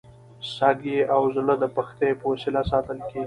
سږي 0.55 0.99
او 1.15 1.21
زړه 1.35 1.55
د 1.59 1.65
پښتیو 1.75 2.19
په 2.21 2.25
وسیله 2.31 2.61
ساتل 2.71 2.97
کېږي. 3.09 3.19